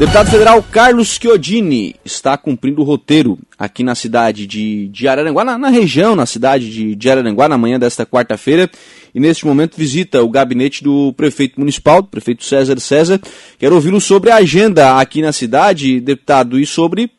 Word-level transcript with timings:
Deputado 0.00 0.30
federal 0.30 0.62
Carlos 0.62 1.08
Chiodini 1.08 1.94
está 2.02 2.34
cumprindo 2.38 2.80
o 2.80 2.84
roteiro 2.86 3.38
aqui 3.58 3.84
na 3.84 3.94
cidade 3.94 4.46
de, 4.46 4.88
de 4.88 5.06
Araranguá, 5.06 5.44
na, 5.44 5.58
na 5.58 5.68
região, 5.68 6.16
na 6.16 6.24
cidade 6.24 6.70
de, 6.70 6.96
de 6.96 7.10
Araranguá, 7.10 7.46
na 7.50 7.58
manhã 7.58 7.78
desta 7.78 8.06
quarta-feira, 8.06 8.70
e 9.14 9.20
neste 9.20 9.44
momento 9.44 9.76
visita 9.76 10.22
o 10.22 10.30
gabinete 10.30 10.82
do 10.82 11.12
prefeito 11.12 11.60
municipal, 11.60 12.00
do 12.00 12.08
prefeito 12.08 12.46
César 12.46 12.80
César. 12.80 13.20
Quero 13.58 13.74
ouvi-lo 13.74 14.00
sobre 14.00 14.30
a 14.30 14.36
agenda 14.36 14.98
aqui 14.98 15.20
na 15.20 15.34
cidade, 15.34 16.00
deputado, 16.00 16.58
e 16.58 16.64
sobre 16.64 17.10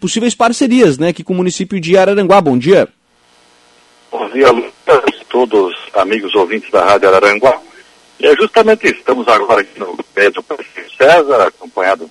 possíveis 0.00 0.32
parcerias 0.32 0.96
né, 0.96 1.08
aqui 1.08 1.24
com 1.24 1.32
o 1.32 1.36
município 1.36 1.80
de 1.80 1.98
Araranguá. 1.98 2.40
Bom 2.40 2.56
dia. 2.56 2.88
Bom 4.12 4.30
dia, 4.30 4.52
Lucas, 4.52 5.02
todos 5.28 5.74
amigos 5.92 6.32
ouvintes 6.36 6.70
da 6.70 6.84
Rádio 6.84 7.08
Araranguá. 7.08 7.60
E 8.20 8.28
é 8.28 8.36
justamente 8.36 8.86
isso, 8.86 9.00
estamos 9.00 9.26
agora 9.26 9.62
aqui 9.62 9.76
no 9.76 9.96
pé 10.14 10.30
do 10.30 10.40
prefeito 10.40 10.96
César, 10.96 11.48
acompanhado 11.48 12.08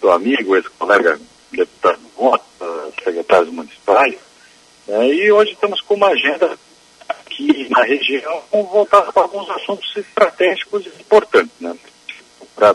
do 0.00 0.10
amigo, 0.10 0.56
ex-colega 0.56 1.20
deputado 1.50 2.00
Mota, 2.16 2.92
secretários 3.02 3.52
municipais, 3.52 4.16
né, 4.86 5.08
e 5.08 5.32
hoje 5.32 5.52
estamos 5.52 5.80
com 5.80 5.94
uma 5.94 6.08
agenda 6.08 6.58
aqui 7.08 7.68
na 7.70 7.82
região 7.82 8.42
voltada 8.50 9.12
para 9.12 9.22
alguns 9.22 9.48
assuntos 9.50 9.96
estratégicos 9.96 10.86
importantes. 10.86 11.52
Né? 11.60 11.76
Para 12.54 12.74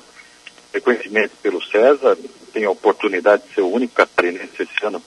reconhecimento 0.73 1.35
pelo 1.41 1.63
César, 1.63 2.17
tenho 2.53 2.69
a 2.69 2.73
oportunidade 2.73 3.43
de 3.47 3.55
ser 3.55 3.61
o 3.61 3.71
único 3.71 3.93
catarinense 3.93 4.61
esse 4.61 4.85
ano 4.85 5.01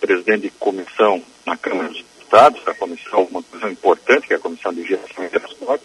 presidente 0.00 0.42
de 0.42 0.50
comissão 0.50 1.22
na 1.46 1.56
Câmara 1.56 1.88
dos 1.88 2.02
Deputados, 2.02 2.60
a 2.66 2.74
comissão, 2.74 3.22
uma 3.30 3.42
comissão 3.42 3.70
importante, 3.70 4.26
que 4.26 4.34
é 4.34 4.36
a 4.36 4.40
Comissão 4.40 4.72
de 4.72 4.82
Gestão 4.84 5.24
e 5.24 5.28
Transporte, 5.28 5.84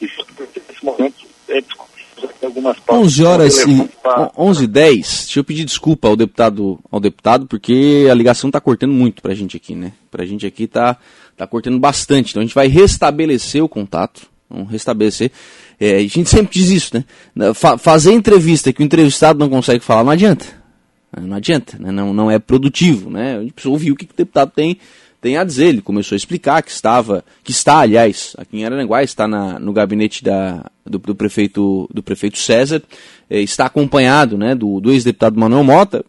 e 0.00 0.06
nesse 0.06 0.84
momento 0.84 1.26
é 1.48 1.60
discutir 1.60 1.87
algumas 2.46 2.76
11 2.88 3.24
horas 3.24 3.66
e 3.66 3.88
11 4.36 4.64
h 4.64 4.72
10. 4.72 4.96
Deixa 5.24 5.40
eu 5.40 5.44
pedir 5.44 5.64
desculpa 5.64 6.08
ao 6.08 6.16
deputado, 6.16 6.78
ao 6.90 7.00
deputado, 7.00 7.46
porque 7.46 8.06
a 8.10 8.14
ligação 8.14 8.48
está 8.48 8.60
cortando 8.60 8.92
muito 8.92 9.22
para 9.22 9.32
a 9.32 9.34
gente 9.34 9.56
aqui, 9.56 9.74
né? 9.74 9.92
Para 10.10 10.22
a 10.22 10.26
gente 10.26 10.46
aqui 10.46 10.64
está 10.64 10.96
tá 11.36 11.46
cortando 11.46 11.78
bastante. 11.78 12.30
Então 12.30 12.40
a 12.40 12.44
gente 12.44 12.54
vai 12.54 12.68
restabelecer 12.68 13.62
o 13.62 13.68
contato. 13.68 14.26
Vamos 14.48 14.70
restabelecer. 14.70 15.30
É, 15.78 15.96
a 15.96 16.00
gente 16.00 16.28
sempre 16.28 16.52
diz 16.52 16.70
isso, 16.70 17.04
né? 17.34 17.54
Fa 17.54 17.76
fazer 17.76 18.12
entrevista 18.12 18.72
que 18.72 18.82
o 18.82 18.84
entrevistado 18.84 19.38
não 19.38 19.48
consegue 19.48 19.84
falar 19.84 20.04
não 20.04 20.12
adianta. 20.12 20.58
Não 21.20 21.36
adianta, 21.36 21.78
né? 21.78 21.90
não, 21.90 22.12
não 22.12 22.30
é 22.30 22.38
produtivo, 22.38 23.08
né? 23.08 23.38
A 23.38 23.40
gente 23.40 23.54
precisa 23.54 23.72
ouvir 23.72 23.92
o 23.92 23.96
que 23.96 24.04
o 24.04 24.16
deputado 24.16 24.52
tem 24.54 24.78
tem 25.20 25.36
a 25.36 25.44
dizer. 25.44 25.66
Ele 25.66 25.82
começou 25.82 26.14
a 26.14 26.18
explicar 26.18 26.62
que 26.62 26.70
estava, 26.70 27.24
que 27.42 27.50
está, 27.50 27.78
aliás, 27.78 28.34
aqui 28.38 28.58
em 28.58 28.64
Araranguá, 28.64 29.02
está 29.02 29.26
na, 29.26 29.58
no 29.58 29.72
gabinete 29.72 30.22
da, 30.22 30.64
do, 30.84 30.98
do, 30.98 31.14
prefeito, 31.14 31.88
do 31.92 32.02
prefeito 32.02 32.38
César, 32.38 32.82
eh, 33.28 33.40
está 33.40 33.66
acompanhado 33.66 34.36
né, 34.36 34.54
do, 34.54 34.80
do 34.80 34.90
ex-deputado 34.90 35.38
Manuel 35.38 35.64
Mota, 35.64 36.04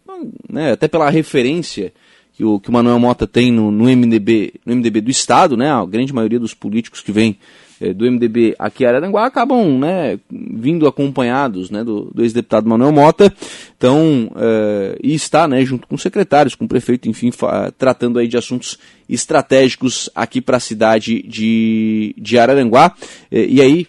né, 0.48 0.72
até 0.72 0.88
pela 0.88 1.10
referência 1.10 1.92
que 2.40 2.44
o, 2.44 2.58
que 2.58 2.70
o 2.70 2.72
Manuel 2.72 2.98
Mota 2.98 3.26
tem 3.26 3.52
no, 3.52 3.70
no, 3.70 3.84
MDB, 3.84 4.54
no 4.64 4.74
MDB 4.74 5.02
do 5.02 5.10
Estado, 5.10 5.58
né, 5.58 5.70
a 5.70 5.84
grande 5.84 6.10
maioria 6.10 6.40
dos 6.40 6.54
políticos 6.54 7.02
que 7.02 7.12
vêm 7.12 7.36
eh, 7.78 7.92
do 7.92 8.10
MDB 8.10 8.56
aqui 8.58 8.82
em 8.82 8.86
Araranguá 8.86 9.26
acabam 9.26 9.78
né, 9.78 10.18
vindo 10.30 10.86
acompanhados 10.86 11.68
né, 11.68 11.84
do, 11.84 12.10
do 12.14 12.22
ex-deputado 12.22 12.66
Manuel 12.66 12.92
Mota, 12.92 13.30
então, 13.76 14.32
eh, 14.36 14.98
e 15.02 15.14
está 15.14 15.46
né, 15.46 15.62
junto 15.66 15.86
com 15.86 15.98
secretários, 15.98 16.54
com 16.54 16.64
o 16.64 16.68
prefeito, 16.68 17.10
enfim, 17.10 17.30
tratando 17.76 18.18
aí 18.18 18.26
de 18.26 18.38
assuntos 18.38 18.78
estratégicos 19.06 20.08
aqui 20.14 20.40
para 20.40 20.56
a 20.56 20.60
cidade 20.60 21.22
de, 21.22 22.14
de 22.16 22.38
Araranguá. 22.38 22.94
Eh, 23.30 23.48
e 23.50 23.60
aí, 23.60 23.86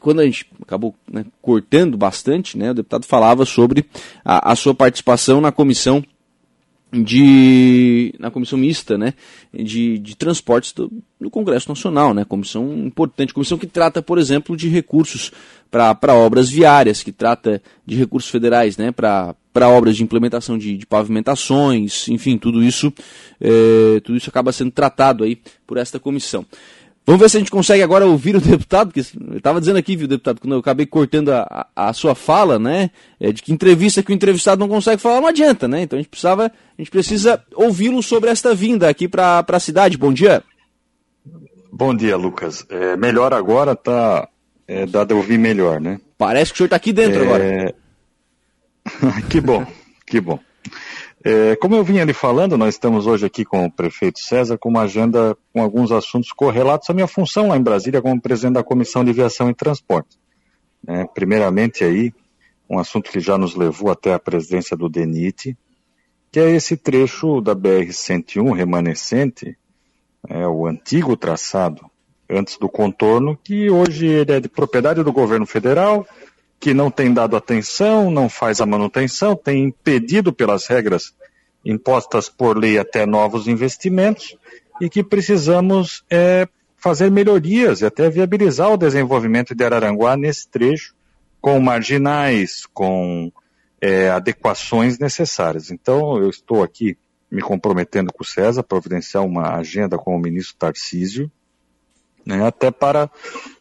quando 0.00 0.20
a 0.20 0.24
gente 0.24 0.46
acabou 0.62 0.94
né, 1.12 1.26
cortando 1.42 1.98
bastante, 1.98 2.56
né, 2.56 2.70
o 2.70 2.74
deputado 2.74 3.04
falava 3.04 3.44
sobre 3.44 3.84
a, 4.24 4.52
a 4.52 4.56
sua 4.56 4.74
participação 4.74 5.38
na 5.38 5.52
comissão 5.52 6.02
de 7.02 8.14
na 8.18 8.30
comissão 8.30 8.58
mista, 8.58 8.96
né, 8.96 9.14
de, 9.52 9.98
de 9.98 10.16
transportes 10.16 10.72
do, 10.72 10.90
do, 11.20 11.30
Congresso 11.30 11.68
Nacional, 11.68 12.14
né, 12.14 12.24
comissão 12.24 12.72
importante, 12.78 13.34
comissão 13.34 13.58
que 13.58 13.66
trata, 13.66 14.02
por 14.02 14.18
exemplo, 14.18 14.56
de 14.56 14.68
recursos 14.68 15.32
para 15.70 16.14
obras 16.14 16.48
viárias, 16.48 17.02
que 17.02 17.10
trata 17.10 17.60
de 17.84 17.96
recursos 17.96 18.30
federais, 18.30 18.76
né, 18.76 18.92
para 18.92 19.34
obras 19.68 19.96
de 19.96 20.04
implementação 20.04 20.56
de, 20.56 20.76
de, 20.76 20.86
pavimentações, 20.86 22.08
enfim, 22.08 22.38
tudo 22.38 22.62
isso, 22.62 22.92
é, 23.40 24.00
tudo 24.00 24.16
isso 24.16 24.30
acaba 24.30 24.52
sendo 24.52 24.70
tratado 24.70 25.24
aí 25.24 25.38
por 25.66 25.76
esta 25.76 25.98
comissão. 25.98 26.46
Vamos 27.06 27.20
ver 27.20 27.28
se 27.28 27.36
a 27.36 27.40
gente 27.40 27.50
consegue 27.50 27.82
agora 27.82 28.06
ouvir 28.06 28.34
o 28.36 28.40
deputado, 28.42 28.90
porque 28.90 29.00
eu 29.00 29.36
estava 29.36 29.60
dizendo 29.60 29.78
aqui, 29.78 29.94
viu, 29.94 30.08
deputado, 30.08 30.40
quando 30.40 30.54
eu 30.54 30.58
acabei 30.58 30.86
cortando 30.86 31.30
a, 31.30 31.66
a, 31.76 31.92
sua 31.92 32.14
fala, 32.14 32.58
né, 32.58 32.90
é 33.20 33.30
de 33.30 33.42
que 33.42 33.52
entrevista 33.52 34.02
que 34.02 34.10
o 34.10 34.14
entrevistado 34.14 34.60
não 34.60 34.68
consegue 34.68 35.00
falar 35.00 35.20
não 35.20 35.28
adianta, 35.28 35.68
né, 35.68 35.82
então 35.82 35.98
a 35.98 36.02
gente 36.02 36.10
precisava, 36.10 36.46
a 36.46 36.80
gente 36.80 36.90
precisa 36.90 37.42
ouvi-lo 37.54 38.02
sobre 38.02 38.30
esta 38.30 38.54
vinda 38.54 38.88
aqui 38.88 39.06
para 39.06 39.44
a 39.46 39.60
cidade. 39.60 39.98
Bom 39.98 40.12
dia. 40.12 40.42
Bom 41.70 41.94
dia, 41.94 42.16
Lucas. 42.16 42.64
É, 42.70 42.96
melhor 42.96 43.34
agora 43.34 43.76
tá, 43.76 44.28
é, 44.66 44.86
dado 44.86 45.12
a 45.12 45.16
ouvir 45.16 45.38
melhor, 45.38 45.80
né? 45.80 46.00
Parece 46.16 46.52
que 46.52 46.54
o 46.54 46.58
senhor 46.58 46.66
está 46.66 46.76
aqui 46.76 46.92
dentro 46.92 47.22
é... 47.22 47.26
agora. 47.26 47.74
que 49.28 49.40
bom, 49.40 49.66
que 50.06 50.20
bom. 50.20 50.38
É, 51.26 51.56
como 51.56 51.74
eu 51.74 51.82
vinha 51.82 52.02
ali 52.02 52.12
falando, 52.12 52.58
nós 52.58 52.74
estamos 52.74 53.06
hoje 53.06 53.24
aqui 53.24 53.46
com 53.46 53.64
o 53.64 53.72
prefeito 53.72 54.20
César 54.20 54.58
com 54.58 54.68
uma 54.68 54.82
agenda 54.82 55.34
com 55.54 55.62
alguns 55.62 55.90
assuntos 55.90 56.30
correlatos 56.30 56.90
à 56.90 56.92
minha 56.92 57.06
função 57.06 57.48
lá 57.48 57.56
em 57.56 57.62
Brasília 57.62 58.02
como 58.02 58.20
presidente 58.20 58.56
da 58.56 58.62
Comissão 58.62 59.02
de 59.02 59.10
Viação 59.10 59.48
e 59.48 59.54
Transporte. 59.54 60.18
É, 60.86 61.06
primeiramente 61.06 61.82
aí, 61.82 62.12
um 62.68 62.78
assunto 62.78 63.10
que 63.10 63.20
já 63.20 63.38
nos 63.38 63.54
levou 63.54 63.90
até 63.90 64.12
a 64.12 64.18
presidência 64.18 64.76
do 64.76 64.86
DENIT, 64.86 65.56
que 66.30 66.38
é 66.38 66.50
esse 66.50 66.76
trecho 66.76 67.40
da 67.40 67.56
BR-101 67.56 68.54
remanescente, 68.54 69.56
é, 70.28 70.46
o 70.46 70.66
antigo 70.66 71.16
traçado 71.16 71.90
antes 72.28 72.58
do 72.58 72.68
contorno, 72.68 73.34
que 73.42 73.70
hoje 73.70 74.06
ele 74.06 74.32
é 74.32 74.40
de 74.40 74.48
propriedade 74.48 75.02
do 75.02 75.12
governo 75.12 75.46
federal, 75.46 76.06
que 76.58 76.72
não 76.72 76.90
tem 76.90 77.12
dado 77.12 77.36
atenção, 77.36 78.10
não 78.10 78.28
faz 78.28 78.60
a 78.60 78.66
manutenção, 78.66 79.36
tem 79.36 79.64
impedido 79.64 80.32
pelas 80.32 80.66
regras 80.66 81.14
impostas 81.64 82.28
por 82.28 82.56
lei 82.56 82.78
até 82.78 83.06
novos 83.06 83.48
investimentos 83.48 84.36
e 84.80 84.88
que 84.88 85.02
precisamos 85.02 86.04
é, 86.10 86.48
fazer 86.76 87.10
melhorias 87.10 87.80
e 87.80 87.86
até 87.86 88.10
viabilizar 88.10 88.70
o 88.70 88.76
desenvolvimento 88.76 89.54
de 89.54 89.64
Araranguá 89.64 90.16
nesse 90.16 90.48
trecho 90.48 90.94
com 91.40 91.60
marginais, 91.60 92.66
com 92.72 93.30
é, 93.80 94.08
adequações 94.08 94.98
necessárias. 94.98 95.70
Então, 95.70 96.16
eu 96.16 96.30
estou 96.30 96.62
aqui 96.62 96.96
me 97.30 97.42
comprometendo 97.42 98.12
com 98.12 98.22
o 98.22 98.26
César 98.26 98.60
a 98.60 98.64
providenciar 98.64 99.24
uma 99.24 99.56
agenda 99.56 99.98
com 99.98 100.16
o 100.16 100.18
ministro 100.18 100.56
Tarcísio, 100.56 101.30
né, 102.24 102.46
até 102.46 102.70
para 102.70 103.10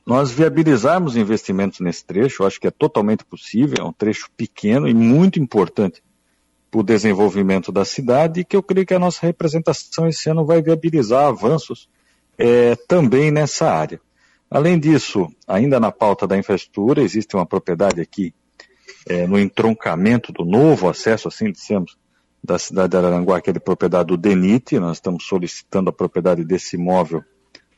nós 0.05 0.31
viabilizarmos 0.31 1.15
investimentos 1.15 1.79
nesse 1.79 2.05
trecho. 2.05 2.43
Eu 2.43 2.47
acho 2.47 2.59
que 2.59 2.67
é 2.67 2.71
totalmente 2.71 3.25
possível, 3.25 3.77
é 3.79 3.83
um 3.83 3.93
trecho 3.93 4.29
pequeno 4.35 4.87
e 4.87 4.93
muito 4.93 5.39
importante 5.39 6.01
para 6.71 6.79
o 6.79 6.83
desenvolvimento 6.83 7.71
da 7.71 7.85
cidade 7.85 8.41
e 8.41 8.45
que 8.45 8.55
eu 8.55 8.63
creio 8.63 8.85
que 8.85 8.93
a 8.93 8.99
nossa 8.99 9.25
representação 9.25 10.07
esse 10.07 10.29
ano 10.29 10.45
vai 10.45 10.61
viabilizar 10.61 11.27
avanços 11.27 11.87
é, 12.37 12.75
também 12.87 13.31
nessa 13.31 13.69
área. 13.69 14.01
Além 14.49 14.79
disso, 14.79 15.27
ainda 15.47 15.79
na 15.79 15.91
pauta 15.91 16.27
da 16.27 16.37
infraestrutura, 16.37 17.01
existe 17.01 17.35
uma 17.35 17.45
propriedade 17.45 18.01
aqui 18.01 18.33
é, 19.07 19.27
no 19.27 19.39
entroncamento 19.39 20.31
do 20.31 20.45
novo 20.45 20.89
acesso, 20.89 21.27
assim 21.27 21.51
dissemos, 21.51 21.97
da 22.43 22.59
cidade 22.59 22.91
de 22.91 22.97
Araranguá, 22.97 23.39
que 23.39 23.49
é 23.49 23.53
de 23.53 23.59
propriedade 23.59 24.07
do 24.07 24.17
DENIT. 24.17 24.77
Nós 24.79 24.97
estamos 24.97 25.25
solicitando 25.25 25.89
a 25.89 25.93
propriedade 25.93 26.43
desse 26.43 26.75
imóvel 26.75 27.23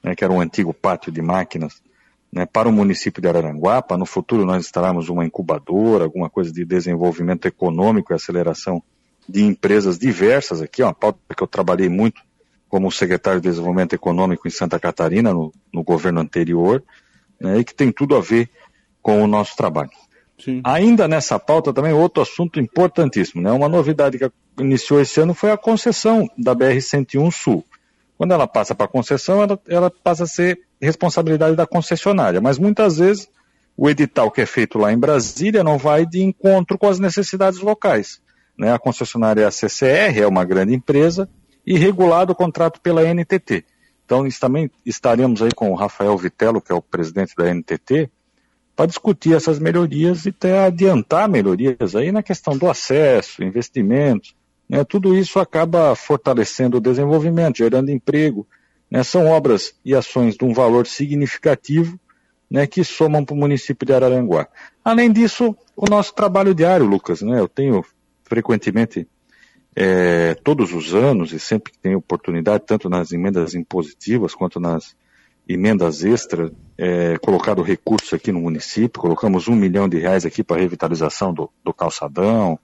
né, 0.05 0.15
que 0.15 0.23
era 0.23 0.31
um 0.31 0.39
antigo 0.39 0.71
pátio 0.71 1.11
de 1.11 1.19
máquinas, 1.19 1.81
né, 2.31 2.45
para 2.45 2.69
o 2.69 2.71
município 2.71 3.19
de 3.19 3.27
Araranguá, 3.27 3.81
para 3.81 3.97
no 3.97 4.05
futuro 4.05 4.45
nós 4.45 4.63
instalarmos 4.63 5.09
uma 5.09 5.25
incubadora, 5.25 6.03
alguma 6.03 6.29
coisa 6.29 6.51
de 6.51 6.63
desenvolvimento 6.63 7.47
econômico 7.47 8.13
e 8.13 8.15
aceleração 8.15 8.83
de 9.27 9.43
empresas 9.43 9.97
diversas 9.97 10.61
aqui, 10.61 10.83
uma 10.83 10.93
pauta 10.93 11.17
que 11.35 11.41
eu 11.41 11.47
trabalhei 11.47 11.89
muito 11.89 12.21
como 12.69 12.91
secretário 12.91 13.41
de 13.41 13.49
Desenvolvimento 13.49 13.93
Econômico 13.93 14.47
em 14.47 14.51
Santa 14.51 14.79
Catarina, 14.79 15.33
no, 15.33 15.51
no 15.73 15.83
governo 15.83 16.19
anterior, 16.19 16.83
né, 17.41 17.57
e 17.57 17.63
que 17.63 17.73
tem 17.73 17.91
tudo 17.91 18.15
a 18.15 18.21
ver 18.21 18.47
com 19.01 19.23
o 19.23 19.27
nosso 19.27 19.55
trabalho. 19.55 19.89
Sim. 20.37 20.61
Ainda 20.63 21.07
nessa 21.07 21.39
pauta 21.39 21.73
também 21.73 21.93
outro 21.93 22.21
assunto 22.21 22.59
importantíssimo, 22.59 23.41
né? 23.41 23.51
Uma 23.53 23.69
novidade 23.69 24.19
que 24.19 24.29
iniciou 24.59 24.99
esse 24.99 25.21
ano 25.21 25.33
foi 25.33 25.49
a 25.49 25.57
concessão 25.57 26.29
da 26.37 26.53
BR-101 26.53 27.31
Sul. 27.31 27.63
Quando 28.17 28.33
ela 28.33 28.47
passa 28.47 28.73
para 28.73 28.87
concessão, 28.87 29.41
ela, 29.41 29.59
ela 29.67 29.91
passa 29.91 30.23
a 30.23 30.27
ser 30.27 30.59
responsabilidade 30.81 31.55
da 31.55 31.67
concessionária. 31.67 32.39
Mas 32.39 32.57
muitas 32.57 32.97
vezes 32.97 33.29
o 33.77 33.89
edital 33.89 34.31
que 34.31 34.41
é 34.41 34.45
feito 34.45 34.77
lá 34.77 34.93
em 34.93 34.97
Brasília 34.97 35.63
não 35.63 35.77
vai 35.77 36.05
de 36.05 36.21
encontro 36.21 36.77
com 36.77 36.87
as 36.87 36.99
necessidades 36.99 37.59
locais. 37.59 38.21
Né? 38.57 38.71
A 38.73 38.79
concessionária 38.79 39.41
é 39.41 39.45
a 39.45 39.51
CCR, 39.51 40.19
é 40.19 40.27
uma 40.27 40.45
grande 40.45 40.73
empresa, 40.73 41.29
e 41.65 41.77
regulado 41.77 42.31
o 42.31 42.35
contrato 42.35 42.79
pela 42.79 43.01
NTT. 43.01 43.65
Então, 44.05 44.25
também 44.39 44.69
estaremos 44.85 45.41
aí 45.41 45.51
com 45.51 45.71
o 45.71 45.75
Rafael 45.75 46.15
Vitello, 46.15 46.61
que 46.61 46.71
é 46.71 46.75
o 46.75 46.81
presidente 46.81 47.35
da 47.35 47.51
NTT, 47.51 48.09
para 48.75 48.85
discutir 48.85 49.33
essas 49.33 49.57
melhorias 49.57 50.25
e 50.25 50.29
até 50.29 50.65
adiantar 50.65 51.27
melhorias 51.27 51.95
aí 51.95 52.11
na 52.11 52.21
questão 52.21 52.55
do 52.57 52.69
acesso, 52.69 53.43
investimentos. 53.43 54.35
Né? 54.69 54.83
Tudo 54.83 55.17
isso 55.17 55.39
acaba 55.39 55.95
fortalecendo 55.95 56.77
o 56.77 56.81
desenvolvimento, 56.81 57.57
gerando 57.57 57.91
emprego. 57.91 58.47
Né? 58.89 59.03
São 59.03 59.27
obras 59.27 59.75
e 59.83 59.95
ações 59.95 60.35
de 60.35 60.43
um 60.43 60.53
valor 60.53 60.87
significativo 60.87 61.99
né, 62.49 62.67
que 62.67 62.83
somam 62.83 63.23
para 63.23 63.33
o 63.33 63.37
município 63.37 63.85
de 63.85 63.93
Araranguá. 63.93 64.47
Além 64.83 65.11
disso, 65.11 65.55
o 65.75 65.89
nosso 65.89 66.13
trabalho 66.13 66.53
diário, 66.53 66.85
Lucas, 66.85 67.21
né? 67.21 67.39
eu 67.39 67.47
tenho 67.47 67.83
frequentemente, 68.23 69.07
é, 69.75 70.33
todos 70.35 70.73
os 70.73 70.95
anos, 70.95 71.31
e 71.31 71.39
sempre 71.39 71.71
que 71.73 71.79
tenho 71.79 71.97
oportunidade, 71.97 72.63
tanto 72.65 72.89
nas 72.89 73.11
emendas 73.11 73.53
impositivas 73.53 74.33
quanto 74.33 74.59
nas 74.59 74.95
emendas 75.47 76.03
extras, 76.03 76.51
é, 76.77 77.17
colocado 77.19 77.61
recursos 77.61 78.13
aqui 78.13 78.31
no 78.31 78.39
município, 78.39 79.01
colocamos 79.01 79.47
um 79.47 79.55
milhão 79.55 79.87
de 79.87 79.99
reais 79.99 80.25
aqui 80.25 80.43
para 80.43 80.61
revitalização 80.61 81.33
do, 81.33 81.51
do 81.63 81.73
calçadão, 81.73 82.57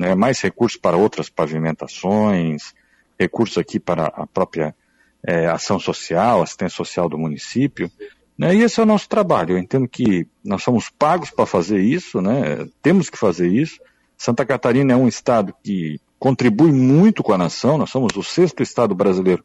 né, 0.00 0.14
mais 0.14 0.40
recursos 0.40 0.80
para 0.80 0.96
outras 0.96 1.28
pavimentações, 1.28 2.72
recursos 3.18 3.58
aqui 3.58 3.78
para 3.78 4.06
a 4.06 4.26
própria 4.26 4.74
é, 5.22 5.46
ação 5.46 5.78
social, 5.78 6.40
assistência 6.40 6.74
social 6.74 7.06
do 7.06 7.18
município. 7.18 7.90
Né, 8.38 8.54
e 8.54 8.62
esse 8.62 8.80
é 8.80 8.82
o 8.82 8.86
nosso 8.86 9.06
trabalho. 9.06 9.52
Eu 9.52 9.58
entendo 9.58 9.86
que 9.86 10.26
nós 10.42 10.62
somos 10.62 10.88
pagos 10.88 11.30
para 11.30 11.44
fazer 11.44 11.80
isso, 11.80 12.22
né, 12.22 12.66
temos 12.80 13.10
que 13.10 13.18
fazer 13.18 13.48
isso. 13.48 13.78
Santa 14.16 14.46
Catarina 14.46 14.94
é 14.94 14.96
um 14.96 15.06
estado 15.06 15.54
que 15.62 16.00
contribui 16.18 16.72
muito 16.72 17.22
com 17.22 17.34
a 17.34 17.38
nação, 17.38 17.76
nós 17.76 17.90
somos 17.90 18.16
o 18.16 18.22
sexto 18.22 18.62
estado 18.62 18.94
brasileiro 18.94 19.44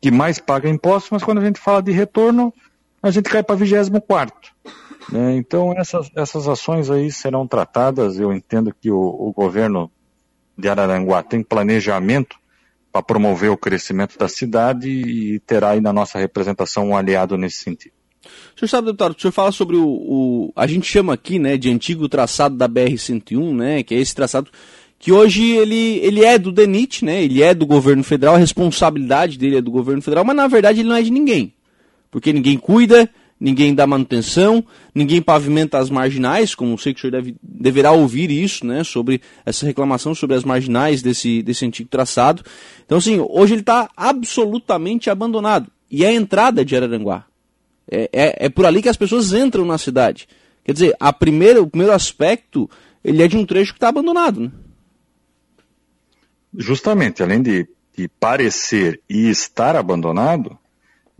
que 0.00 0.10
mais 0.12 0.38
paga 0.38 0.68
impostos, 0.68 1.10
mas 1.10 1.24
quando 1.24 1.38
a 1.38 1.44
gente 1.44 1.58
fala 1.58 1.82
de 1.82 1.90
retorno, 1.90 2.54
a 3.02 3.10
gente 3.10 3.28
cai 3.28 3.42
para 3.42 3.56
24. 3.56 4.52
Né? 5.08 5.36
Então, 5.36 5.72
essas, 5.76 6.10
essas 6.14 6.48
ações 6.48 6.90
aí 6.90 7.10
serão 7.10 7.46
tratadas. 7.46 8.18
Eu 8.18 8.32
entendo 8.32 8.74
que 8.78 8.90
o, 8.90 8.98
o 8.98 9.32
governo 9.32 9.90
de 10.56 10.68
Araranguá 10.68 11.22
tem 11.22 11.42
planejamento 11.42 12.36
para 12.92 13.02
promover 13.02 13.50
o 13.50 13.56
crescimento 13.56 14.18
da 14.18 14.28
cidade 14.28 14.88
e 14.88 15.38
terá 15.40 15.70
aí 15.70 15.80
na 15.80 15.92
nossa 15.92 16.18
representação 16.18 16.88
um 16.88 16.96
aliado 16.96 17.36
nesse 17.36 17.58
sentido. 17.58 17.92
O 18.54 18.58
senhor 18.58 18.68
sabe, 18.68 18.86
deputado, 18.86 19.16
o 19.16 19.20
senhor 19.20 19.32
fala 19.32 19.52
sobre 19.52 19.76
o, 19.76 19.86
o, 19.86 20.52
A 20.54 20.66
gente 20.66 20.86
chama 20.86 21.14
aqui, 21.14 21.38
né, 21.38 21.56
de 21.56 21.70
antigo 21.70 22.08
traçado 22.08 22.56
da 22.56 22.68
BR-101, 22.68 23.56
né, 23.56 23.82
que 23.82 23.94
é 23.94 23.98
esse 23.98 24.14
traçado 24.14 24.50
que 25.00 25.10
hoje 25.10 25.50
ele, 25.52 25.98
ele 26.02 26.22
é 26.22 26.38
do 26.38 26.52
DENIT, 26.52 27.06
né? 27.06 27.24
Ele 27.24 27.42
é 27.42 27.54
do 27.54 27.64
governo 27.64 28.04
federal, 28.04 28.34
a 28.34 28.38
responsabilidade 28.38 29.38
dele 29.38 29.56
é 29.56 29.62
do 29.62 29.70
governo 29.70 30.02
federal, 30.02 30.26
mas 30.26 30.36
na 30.36 30.46
verdade 30.46 30.80
ele 30.80 30.90
não 30.90 30.96
é 30.96 31.00
de 31.00 31.10
ninguém. 31.10 31.54
Porque 32.10 32.34
ninguém 32.34 32.58
cuida, 32.58 33.08
ninguém 33.40 33.74
dá 33.74 33.86
manutenção, 33.86 34.62
ninguém 34.94 35.22
pavimenta 35.22 35.78
as 35.78 35.88
marginais, 35.88 36.54
como 36.54 36.78
sei 36.78 36.92
que 36.92 36.98
o 36.98 37.00
senhor 37.00 37.12
deve, 37.12 37.34
deverá 37.42 37.92
ouvir 37.92 38.30
isso, 38.30 38.66
né? 38.66 38.84
Sobre 38.84 39.20
essa 39.44 39.64
reclamação 39.64 40.14
sobre 40.14 40.36
as 40.36 40.44
marginais 40.44 41.02
desse, 41.02 41.42
desse 41.42 41.64
antigo 41.64 41.88
traçado. 41.88 42.42
Então, 42.84 42.98
assim, 42.98 43.18
hoje 43.18 43.54
ele 43.54 43.62
está 43.62 43.88
absolutamente 43.96 45.08
abandonado. 45.08 45.70
E 45.90 46.04
é 46.04 46.08
a 46.08 46.14
entrada 46.14 46.64
de 46.64 46.76
Araranguá. 46.76 47.24
É, 47.90 48.10
é, 48.12 48.46
é 48.46 48.48
por 48.48 48.66
ali 48.66 48.82
que 48.82 48.88
as 48.88 48.96
pessoas 48.96 49.32
entram 49.32 49.64
na 49.64 49.78
cidade. 49.78 50.28
Quer 50.64 50.72
dizer, 50.72 50.96
a 51.00 51.12
primeira, 51.12 51.62
o 51.62 51.66
primeiro 51.66 51.92
aspecto, 51.92 52.68
ele 53.02 53.22
é 53.22 53.26
de 53.26 53.36
um 53.36 53.46
trecho 53.46 53.72
que 53.72 53.78
está 53.78 53.88
abandonado, 53.88 54.40
né? 54.40 54.50
justamente, 56.56 57.22
além 57.22 57.42
de, 57.42 57.68
de 57.96 58.08
parecer 58.08 59.00
e 59.08 59.28
estar 59.28 59.76
abandonado, 59.76 60.58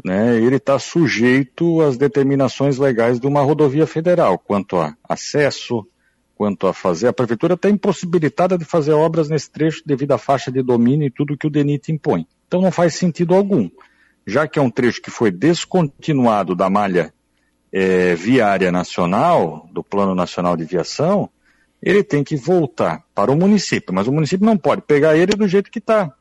né, 0.05 0.37
ele 0.37 0.57
está 0.57 0.79
sujeito 0.79 1.81
às 1.81 1.97
determinações 1.97 2.79
legais 2.79 3.21
de 3.21 3.27
uma 3.27 3.43
rodovia 3.43 3.87
federal, 3.87 4.39
quanto 4.39 4.77
a 4.77 4.95
acesso, 5.09 5.87
quanto 6.35 6.67
a 6.67 6.73
fazer. 6.73 7.09
A 7.09 7.13
prefeitura 7.13 7.55
está 7.55 7.69
impossibilitada 7.69 8.57
de 8.57 8.65
fazer 8.65 8.93
obras 8.93 9.29
nesse 9.29 9.51
trecho 9.51 9.83
devido 9.85 10.13
à 10.13 10.19
faixa 10.19 10.51
de 10.51 10.63
domínio 10.63 11.07
e 11.07 11.11
tudo 11.11 11.37
que 11.37 11.47
o 11.47 11.51
DENIT 11.51 11.93
impõe. 11.93 12.27
Então 12.47 12.63
não 12.63 12.71
faz 12.71 12.95
sentido 12.95 13.35
algum. 13.35 13.69
Já 14.27 14.49
que 14.49 14.59
é 14.59 14.63
um 14.63 14.71
trecho 14.71 15.03
que 15.03 15.11
foi 15.11 15.31
descontinuado 15.31 16.55
da 16.55 16.71
malha 16.71 17.13
é, 17.73 18.15
viária 18.15 18.73
nacional, 18.73 19.69
do 19.73 19.83
Plano 19.83 20.15
Nacional 20.15 20.57
de 20.57 20.65
Viação, 20.65 21.29
ele 21.83 22.03
tem 22.03 22.23
que 22.23 22.37
voltar 22.37 23.05
para 23.15 23.31
o 23.31 23.37
município, 23.37 23.95
mas 23.95 24.07
o 24.07 24.13
município 24.13 24.45
não 24.45 24.57
pode 24.57 24.83
pegar 24.83 25.17
ele 25.17 25.33
do 25.35 25.49
jeito 25.49 25.71
que 25.71 25.79
está, 25.79 26.13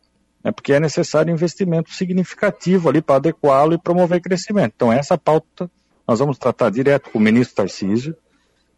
né, 0.44 0.52
porque 0.52 0.74
é 0.74 0.80
necessário 0.80 1.34
investimento 1.34 1.92
significativo 1.92 2.90
ali 2.90 3.02
para 3.02 3.16
adequá-lo 3.18 3.74
e 3.74 3.78
promover 3.78 4.22
crescimento. 4.22 4.74
Então, 4.76 4.92
essa 4.92 5.18
pauta 5.18 5.70
nós 6.08 6.20
vamos 6.20 6.38
tratar 6.38 6.70
direto 6.72 7.12
com 7.12 7.20
o 7.20 7.22
ministro 7.22 7.56
Tarcísio. 7.56 8.16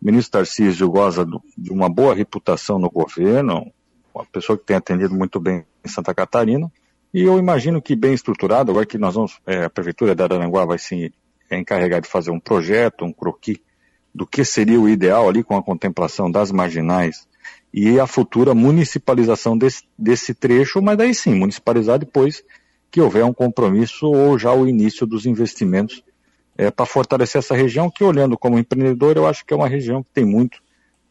O 0.02 0.06
ministro 0.06 0.34
Tarcísio 0.34 0.90
goza 0.90 1.25
de 1.58 1.72
uma 1.72 1.88
boa 1.88 2.13
reputação 2.13 2.78
no 2.78 2.90
governo, 2.90 3.72
uma 4.13 4.25
pessoa 4.25 4.58
que 4.58 4.66
tem 4.66 4.75
atendido 4.75 5.16
muito 5.16 5.40
bem 5.40 5.63
em 5.86 5.88
Santa 5.88 6.13
Catarina, 6.13 6.69
e 7.13 7.22
eu 7.22 7.38
imagino 7.38 7.81
que 7.81 7.96
bem 7.96 8.13
estruturado, 8.13 8.72
agora 8.72 8.86
que 8.86 8.98
nós 8.98 9.16
vamos, 9.16 9.40
é, 9.46 9.66
a 9.66 9.69
Prefeitura 9.69 10.16
de 10.16 10.24
Araranguá 10.24 10.66
vai 10.66 10.78
se 10.78 11.13
encarregar 11.52 12.02
de 12.02 12.08
fazer 12.08 12.31
um 12.31 12.40
projeto, 12.40 13.06
um 13.06 13.12
croquis 13.12 13.60
do 14.13 14.25
que 14.25 14.44
seria 14.44 14.80
o 14.80 14.90
ideal 14.90 15.28
ali 15.28 15.44
com 15.44 15.56
a 15.56 15.63
contemplação 15.63 16.30
das 16.30 16.52
marginais 16.52 17.28
e 17.73 18.00
a 18.00 18.06
futura 18.06 18.53
municipalização 18.53 19.57
desse, 19.57 19.83
desse 19.97 20.33
trecho, 20.33 20.81
mas 20.81 20.97
daí 20.97 21.13
sim, 21.13 21.33
municipalizar 21.33 22.00
depois 22.00 22.44
que 22.89 23.00
houver 23.00 23.23
um 23.23 23.33
compromisso 23.33 24.07
ou 24.07 24.38
já 24.38 24.53
o 24.53 24.68
início 24.68 25.07
dos 25.07 25.25
investimentos 25.25 26.03
é, 26.57 26.69
para 26.69 26.85
fortalecer 26.85 27.39
essa 27.39 27.56
região, 27.56 27.89
que 27.89 28.03
olhando 28.03 28.38
como 28.38 28.59
empreendedor, 28.59 29.15
eu 29.15 29.25
acho 29.25 29.45
que 29.45 29.53
é 29.53 29.57
uma 29.57 29.68
região 29.68 30.03
que 30.03 30.09
tem 30.13 30.25
muito 30.25 30.62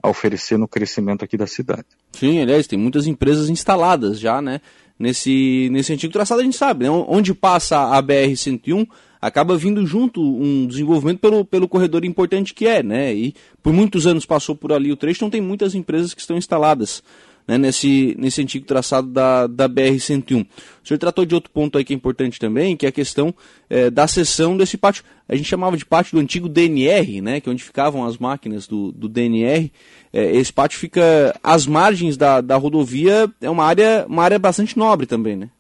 a 0.03 0.09
oferecer 0.09 0.59
no 0.59 0.69
crescimento 0.69 1.25
aqui 1.25 1.37
da 1.37 1.47
cidade. 1.47 1.87
Sim, 2.13 2.41
aliás, 2.41 2.67
tem 2.67 2.79
muitas 2.79 3.07
empresas 3.07 3.49
instaladas 3.49 4.19
já, 4.19 4.41
né? 4.41 4.61
Nesse, 5.01 5.71
nesse 5.73 5.95
antigo 5.95 6.13
traçado 6.13 6.43
a 6.43 6.45
gente 6.45 6.59
sabe, 6.59 6.85
né? 6.85 6.91
Onde 6.91 7.33
passa 7.33 7.97
a 7.97 8.03
BR-101, 8.03 8.87
acaba 9.19 9.57
vindo 9.57 9.87
junto 9.87 10.21
um 10.21 10.67
desenvolvimento 10.67 11.21
pelo, 11.21 11.43
pelo 11.43 11.67
corredor 11.67 12.05
importante 12.05 12.53
que 12.53 12.67
é, 12.67 12.83
né? 12.83 13.15
E 13.15 13.35
por 13.63 13.73
muitos 13.73 14.07
anos 14.07 14.27
passou 14.27 14.55
por 14.55 14.75
ali 14.75 14.93
o 14.93 14.97
trecho, 14.99 15.17
então 15.17 15.31
tem 15.31 15.41
muitas 15.41 15.75
empresas 15.75 16.13
que 16.13 16.21
estão 16.21 16.37
instaladas 16.37 17.03
né, 17.51 17.59
nesse, 17.59 18.15
nesse 18.17 18.41
antigo 18.41 18.65
traçado 18.65 19.09
da, 19.09 19.49
da 19.49 19.69
BR-101. 19.69 20.47
O 20.85 20.87
senhor 20.87 20.99
tratou 20.99 21.27
de 21.27 21.35
outro 21.35 21.51
ponto 21.51 21.77
aí 21.77 21.85
que 21.85 21.93
é 21.93 21.97
importante 21.97 22.39
também, 22.39 22.77
que 22.77 22.87
é 22.87 22.91
a 22.91 22.93
questão 22.93 23.35
é, 23.69 23.91
da 23.91 24.07
seção 24.07 24.57
desse 24.57 24.77
pátio. 24.77 25.03
A 25.29 25.35
gente 25.35 25.49
chamava 25.49 25.77
de 25.77 25.85
pátio 25.85 26.17
do 26.17 26.21
antigo 26.21 26.49
DNR, 26.49 27.21
né, 27.21 27.41
que 27.41 27.49
é 27.49 27.53
onde 27.53 27.65
ficavam 27.65 28.07
as 28.07 28.19
máquinas 28.19 28.69
do, 28.69 28.93
do 28.93 29.09
DNR. 29.09 29.73
É, 30.13 30.37
esse 30.37 30.53
pátio 30.53 30.79
fica 30.79 31.37
às 31.43 31.67
margens 31.67 32.17
da, 32.17 32.41
da 32.41 32.57
rodovia, 32.57 33.29
é 33.41 33.51
uma 33.51 33.65
área, 33.65 34.07
uma 34.09 34.23
área 34.23 34.39
bastante 34.39 34.79
nobre 34.79 35.07
também, 35.07 35.35
né? 35.35 35.51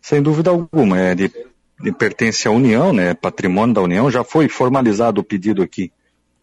Sem 0.00 0.22
dúvida 0.22 0.50
alguma, 0.50 1.00
é 1.00 1.16
de 1.16 1.30
pertence 1.98 2.46
à 2.46 2.52
União, 2.52 2.92
né, 2.92 3.12
patrimônio 3.12 3.74
da 3.74 3.82
União, 3.82 4.08
já 4.08 4.22
foi 4.22 4.48
formalizado 4.48 5.20
o 5.20 5.24
pedido 5.24 5.62
aqui 5.62 5.90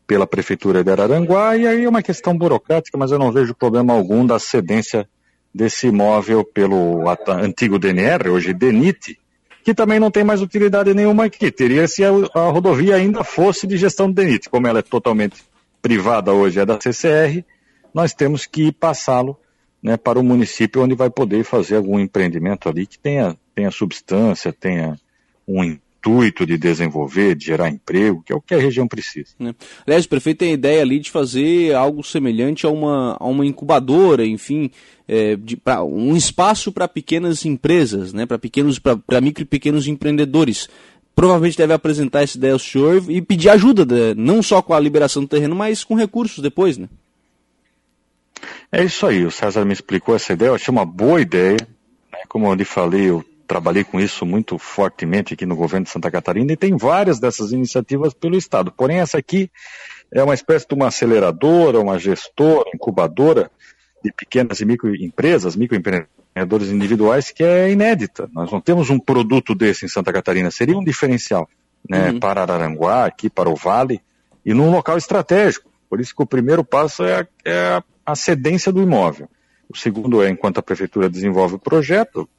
pela 0.08 0.28
Prefeitura 0.28 0.84
de 0.84 0.92
Araranguá, 0.92 1.58
e 1.58 1.68
aí 1.68 1.84
é 1.84 1.90
uma 1.90 2.02
questão 2.02 2.38
burocrática, 2.38 2.98
mas 2.98 3.12
eu 3.12 3.20
não 3.20 3.32
vejo 3.32 3.56
problema 3.56 3.94
algum 3.94 4.26
da 4.26 4.38
cedência 4.38 5.08
desse 5.54 5.88
imóvel 5.88 6.44
pelo 6.44 7.04
antigo 7.28 7.80
DNR, 7.80 8.30
hoje 8.30 8.54
DENIT, 8.54 9.18
que 9.64 9.74
também 9.74 10.00
não 10.00 10.12
tem 10.12 10.24
mais 10.24 10.42
utilidade 10.42 10.94
nenhuma 10.94 11.26
aqui. 11.26 11.50
Teria 11.50 11.88
se 11.88 12.04
a, 12.04 12.10
a 12.10 12.50
rodovia 12.50 12.96
ainda 12.96 13.24
fosse 13.24 13.66
de 13.66 13.78
gestão 13.78 14.08
do 14.08 14.14
DENIT, 14.14 14.50
como 14.50 14.68
ela 14.68 14.80
é 14.80 14.84
totalmente 14.84 15.44
privada 15.82 16.34
hoje, 16.34 16.60
é 16.60 16.66
da 16.66 16.80
CCR, 16.80 17.44
nós 17.94 18.14
temos 18.14 18.46
que 18.46 18.72
passá-lo 18.72 19.38
né, 19.82 19.96
para 19.96 20.20
o 20.20 20.24
município 20.24 20.82
onde 20.82 20.96
vai 20.96 21.10
poder 21.10 21.44
fazer 21.44 21.78
algum 21.78 22.00
empreendimento 22.00 22.68
ali 22.68 22.86
que 22.86 23.00
tenha, 23.00 23.38
tenha 23.54 23.72
substância, 23.72 24.52
tenha 24.52 25.00
um 25.48 25.78
intuito 26.06 26.46
de 26.46 26.58
desenvolver, 26.58 27.36
de 27.36 27.46
gerar 27.46 27.70
emprego, 27.70 28.22
que 28.24 28.32
é 28.32 28.36
o 28.36 28.42
que 28.42 28.54
a 28.54 28.60
região 28.60 28.88
precisa. 28.88 29.30
É. 29.40 29.54
Aliás, 29.88 30.06
o 30.06 30.10
prefeito 30.10 30.40
tem 30.40 30.52
a 30.52 30.54
ideia 30.54 30.82
ali 30.82 31.00
de 31.00 31.10
fazer 31.10 31.74
algo 31.74 32.04
semelhante 32.04 32.66
a 32.66 32.70
uma, 32.70 33.18
a 33.20 33.26
uma 33.26 33.46
incubadora, 33.46 34.26
enfim, 34.26 34.70
é, 35.08 35.36
de, 35.36 35.58
pra, 35.58 35.84
um 35.84 36.16
espaço 36.16 36.72
para 36.72 36.88
pequenas 36.88 37.44
empresas, 37.46 38.14
né, 38.14 38.26
para 38.26 38.38
pequenos, 38.38 38.80
para 38.80 39.22
micro 39.22 39.42
e 39.42 39.46
pequenos 39.46 39.88
empreendedores. 39.88 40.70
Provavelmente 41.16 41.58
deve 41.58 41.74
apresentar 41.74 42.24
essa 42.24 42.38
ideia 42.38 42.54
ao 42.54 42.60
senhor 42.60 43.04
e 43.10 43.22
pedir 43.22 43.50
ajuda, 43.50 43.86
né, 43.86 44.14
não 44.16 44.44
só 44.44 44.62
com 44.62 44.74
a 44.74 44.80
liberação 44.80 45.24
do 45.24 45.30
terreno, 45.30 45.56
mas 45.56 45.84
com 45.84 45.96
recursos 45.96 46.40
depois, 46.40 46.78
né? 46.78 46.88
É 48.72 48.84
isso 48.84 49.08
aí, 49.08 49.26
o 49.26 49.32
César 49.32 49.64
me 49.64 49.74
explicou 49.74 50.16
essa 50.16 50.34
ideia, 50.34 50.50
eu 50.50 50.56
achei 50.56 50.72
uma 50.72 50.86
boa 50.86 51.22
ideia. 51.22 51.58
Né? 52.12 52.20
Como 52.28 52.48
eu 52.48 52.54
lhe 52.54 52.66
falei, 52.66 53.10
eu 53.10 53.24
trabalhei 53.48 53.84
com 53.84 54.00
isso 54.00 54.26
muito 54.26 54.58
fortemente 54.58 55.34
aqui 55.34 55.46
no 55.46 55.56
governo 55.56 55.86
de 55.86 55.92
Santa 55.92 56.12
Catarina 56.12 56.52
e 56.52 56.58
tem 56.58 56.76
várias 56.76 57.20
dessas 57.20 57.52
iniciativas 57.52 58.14
pelo 58.14 58.38
Estado. 58.38 58.72
Porém, 58.72 59.00
essa 59.00 59.18
aqui 59.18 59.50
é 60.12 60.24
uma 60.24 60.34
espécie 60.34 60.68
de 60.68 60.74
uma 60.74 60.88
aceleradora, 60.88 61.80
uma 61.80 62.00
gestora, 62.00 62.70
incubadora 62.74 63.52
de 64.04 64.12
pequenas 64.12 64.60
e 64.60 64.66
microempresas, 64.66 65.56
microempreendedores 65.56 66.70
individuais, 66.70 67.32
que 67.32 67.44
é 67.44 67.72
inédita. 67.72 68.30
Nós 68.34 68.52
não 68.52 68.62
temos 68.62 68.90
um 68.90 69.00
produto 69.00 69.56
desse 69.56 69.86
em 69.86 69.90
Santa 69.90 70.14
Catarina, 70.14 70.52
seria 70.52 70.78
um 70.78 70.84
diferencial 70.84 71.50
né, 71.90 72.12
uhum. 72.12 72.20
para 72.20 72.42
Araranguá, 72.42 73.06
aqui 73.06 73.30
para 73.30 73.50
o 73.50 73.56
Vale, 73.56 74.02
e 74.46 74.54
num 74.54 74.70
local 74.70 74.98
estratégico. 74.98 75.70
Por 75.90 76.00
isso 76.00 76.16
que 76.16 76.22
o 76.24 76.28
primeiro 76.28 76.64
passo 76.64 77.04
é 77.04 77.22
a, 77.22 77.28
é 77.46 77.84
a 78.06 78.16
cedência 78.16 78.72
do 78.72 78.82
imóvel. 78.82 79.30
O 79.70 79.76
segundo 79.76 80.22
é 80.22 80.30
enquanto 80.30 80.60
a 80.60 80.64
prefeitura 80.64 81.10
desenvolve 81.10 81.56
o 81.56 81.60
projeto, 81.60 82.30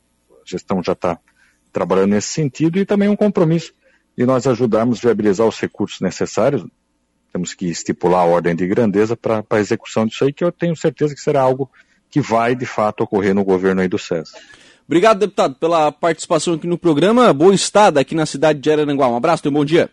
gestão 0.51 0.83
já 0.83 0.93
está 0.93 1.19
trabalhando 1.73 2.13
nesse 2.13 2.29
sentido, 2.29 2.79
e 2.79 2.87
também 2.87 3.09
um 3.09 3.17
compromisso 3.17 3.73
de 4.17 4.25
nós 4.25 4.47
ajudarmos 4.47 4.99
a 4.99 5.03
viabilizar 5.03 5.47
os 5.47 5.61
recursos 5.61 6.01
necessários. 6.01 6.65
Temos 7.33 7.53
que 7.53 7.67
estipular 7.67 8.23
a 8.23 8.25
ordem 8.25 8.57
de 8.57 8.67
grandeza 8.67 9.15
para 9.17 9.45
a 9.51 9.59
execução 9.59 10.07
disso 10.07 10.25
aí, 10.25 10.33
que 10.33 10.43
eu 10.43 10.51
tenho 10.51 10.75
certeza 10.75 11.15
que 11.15 11.21
será 11.21 11.43
algo 11.43 11.71
que 12.11 12.21
vai 12.21 12.55
de 12.55 12.65
fato 12.65 13.03
ocorrer 13.03 13.35
no 13.35 13.45
governo 13.45 13.83
aí 13.83 13.89
do 13.89 13.99
César. 13.99 14.39
Obrigado, 14.87 15.19
deputado, 15.19 15.57
pela 15.57 15.91
participação 15.91 16.55
aqui 16.55 16.67
no 16.67 16.79
programa. 16.79 17.33
Boa 17.33 17.55
estada 17.55 18.01
aqui 18.01 18.15
na 18.15 18.25
cidade 18.25 18.61
de 18.61 18.71
Araranguá. 18.71 19.09
Um 19.09 19.17
abraço, 19.17 19.47
e 19.47 19.51
um 19.51 19.53
bom 19.53 19.65
dia. 19.65 19.91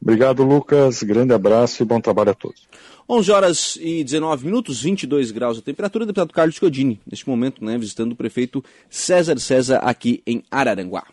Obrigado, 0.00 0.44
Lucas. 0.44 1.02
Grande 1.02 1.34
abraço 1.34 1.82
e 1.82 1.86
bom 1.86 2.00
trabalho 2.00 2.30
a 2.30 2.34
todos. 2.34 2.68
11 3.10 3.32
horas 3.32 3.78
e 3.80 4.04
19 4.04 4.44
minutos, 4.44 4.82
22 4.82 5.30
graus 5.30 5.58
a 5.58 5.62
temperatura. 5.62 6.04
Deputado 6.04 6.32
Carlos 6.32 6.58
Codini, 6.58 7.00
neste 7.10 7.28
momento, 7.28 7.64
né, 7.64 7.78
visitando 7.78 8.12
o 8.12 8.16
prefeito 8.16 8.62
César 8.90 9.38
César 9.38 9.78
aqui 9.78 10.22
em 10.26 10.42
Araranguá. 10.50 11.04